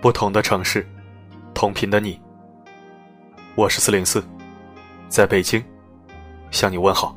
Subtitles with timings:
[0.00, 0.86] 不同的城市，
[1.52, 2.18] 同频的你。
[3.54, 4.24] 我是四零四，
[5.10, 5.62] 在北京
[6.50, 7.14] 向你问好。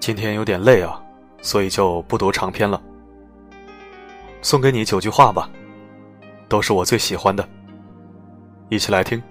[0.00, 0.98] 今天有点累啊，
[1.42, 2.80] 所以就不读长篇了。
[4.40, 5.50] 送给你九句话吧，
[6.48, 7.46] 都是我最喜欢的，
[8.70, 9.22] 一起来听。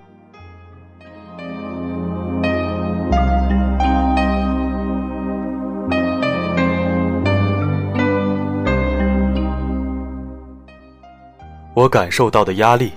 [11.73, 12.91] 我感受到的压力，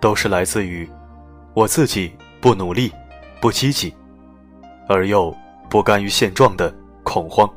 [0.00, 0.90] 都是来自于
[1.54, 2.92] 我自己不努力、
[3.40, 3.94] 不积极，
[4.88, 5.34] 而又。
[5.70, 6.74] 不甘于现状的
[7.04, 7.48] 恐慌，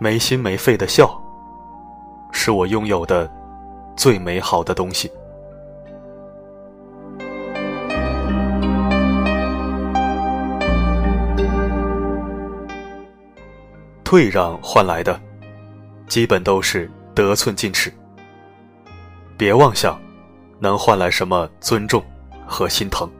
[0.00, 1.08] 没心没肺的笑，
[2.32, 3.30] 是我拥有的
[3.96, 5.08] 最美好的东西。
[14.06, 15.20] 退让换来的，
[16.06, 17.92] 基本都是得寸进尺。
[19.36, 20.00] 别妄想，
[20.60, 22.00] 能换来什么尊重
[22.46, 23.10] 和心疼。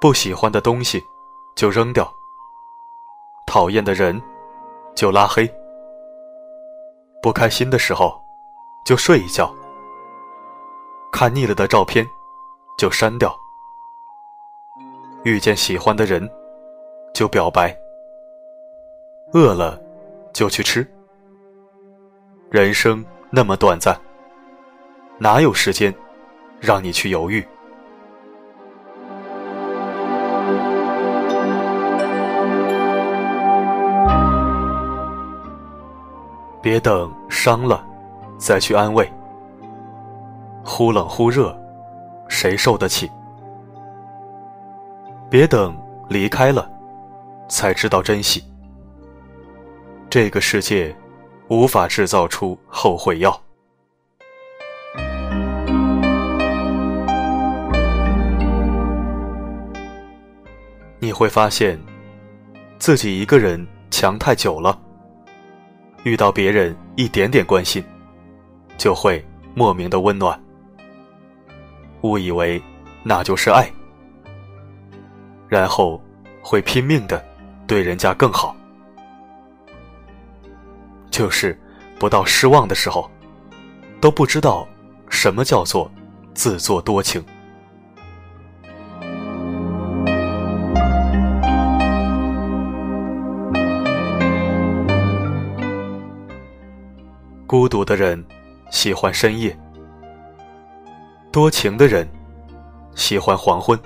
[0.00, 1.00] 不喜欢的东西
[1.54, 2.12] 就扔掉，
[3.46, 4.20] 讨厌的人
[4.96, 5.48] 就拉黑，
[7.22, 8.20] 不开心的时候
[8.84, 9.54] 就睡一觉，
[11.12, 12.04] 看腻了的照片
[12.76, 13.34] 就删掉，
[15.24, 16.28] 遇见喜欢的人。
[17.14, 17.76] 就表白，
[19.34, 19.78] 饿了
[20.32, 20.84] 就去吃。
[22.48, 23.94] 人生那么短暂，
[25.18, 25.94] 哪有时间
[26.58, 27.46] 让你去犹豫？
[36.62, 37.86] 别等伤了
[38.38, 39.06] 再去安慰，
[40.64, 41.54] 忽冷忽热，
[42.42, 43.08] 谁受得起？
[45.30, 46.68] 别等离开了。
[47.48, 48.42] 才知道珍惜。
[50.10, 50.92] 这个世界
[51.48, 53.40] 无法制造出后悔药。
[60.98, 61.78] 你会发现，
[62.80, 64.76] 自己一个人强太久了，
[66.02, 67.84] 遇到别人一点点关心，
[68.76, 70.42] 就会莫名的温暖，
[72.02, 72.62] 误以为
[73.02, 73.70] 那就是爱，
[75.48, 76.02] 然后
[76.42, 77.22] 会拼命的。
[77.64, 78.54] 对人家更好，
[81.10, 81.58] 就是
[81.98, 83.10] 不到失望的时候，
[83.98, 84.68] 都不知道
[85.08, 85.90] 什么叫做
[86.34, 87.24] 自作多情。
[97.46, 98.22] 孤独的人
[98.70, 99.56] 喜欢深夜，
[101.32, 102.06] 多情的人
[102.94, 103.78] 喜欢黄昏，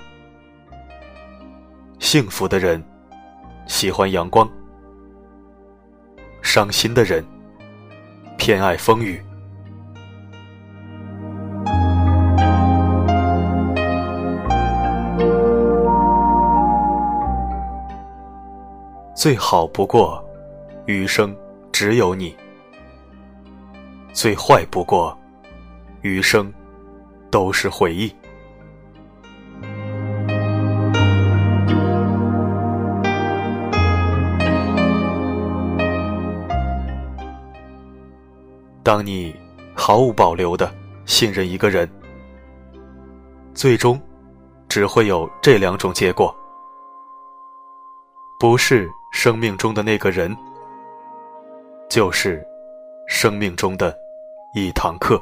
[1.97, 2.83] 幸福的人。
[3.67, 4.49] 喜欢阳光，
[6.41, 7.23] 伤心的人
[8.37, 9.21] 偏爱风雨。
[19.13, 20.23] 最好不过，
[20.85, 21.35] 余生
[21.73, 22.33] 只有你；
[24.13, 25.17] 最坏不过，
[26.03, 26.53] 余生
[27.29, 28.13] 都是回忆。
[38.83, 39.35] 当你
[39.75, 40.73] 毫无保留的
[41.05, 41.89] 信任一个人，
[43.53, 43.99] 最终
[44.69, 46.33] 只会有这两种结果：
[48.39, 50.33] 不是生命中的那个人，
[51.89, 52.41] 就是
[53.09, 53.93] 生命中的
[54.55, 55.21] 一堂课。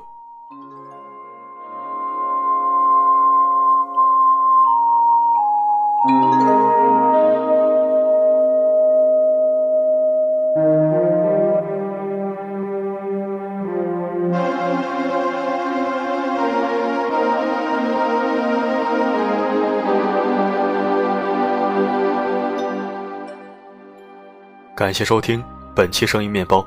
[24.86, 25.44] 感谢收听
[25.76, 26.64] 本期声音面包，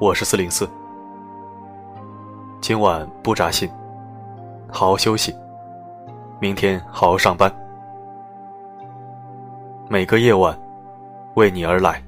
[0.00, 0.68] 我是四零四。
[2.60, 3.70] 今晚不扎心，
[4.68, 5.32] 好好休息，
[6.40, 7.48] 明天好好上班。
[9.88, 10.60] 每个夜晚
[11.34, 12.02] 为你而来，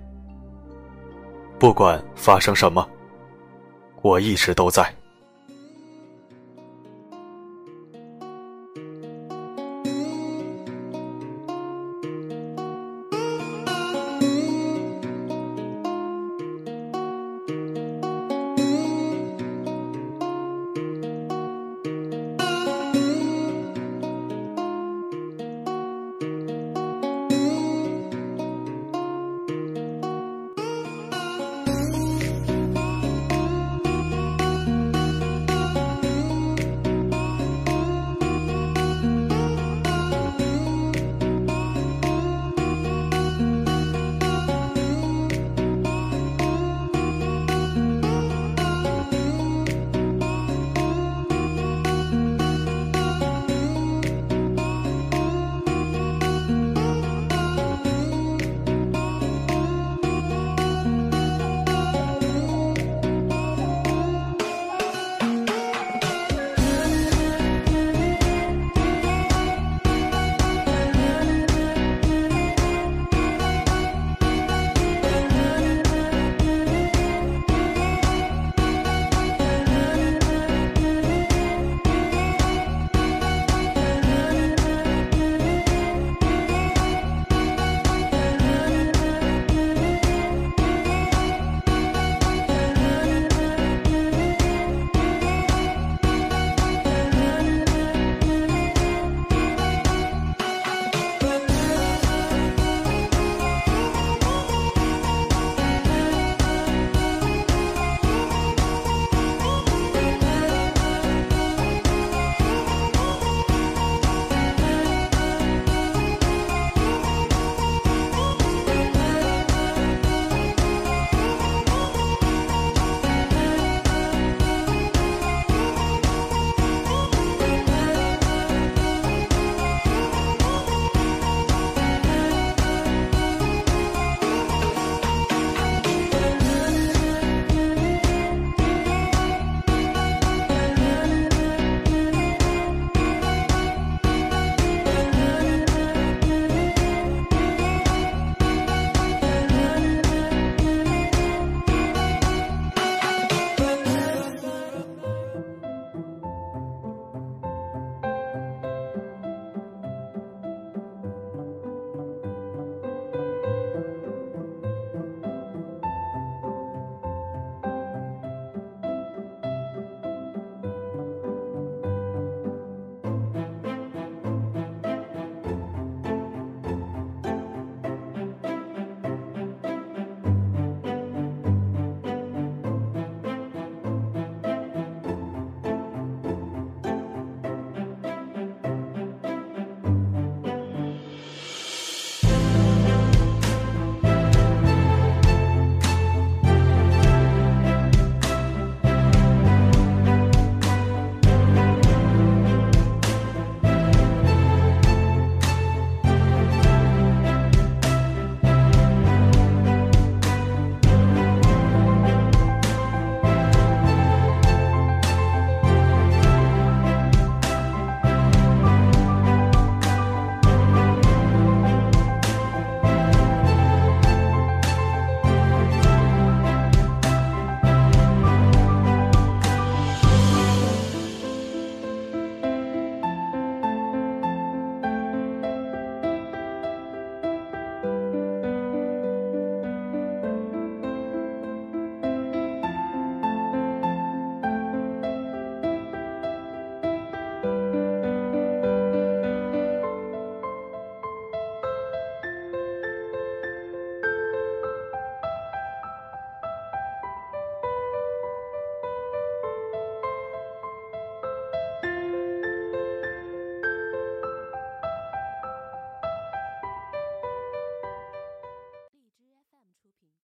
[1.56, 2.84] 不管发生什么，
[4.00, 4.92] 我一直都在。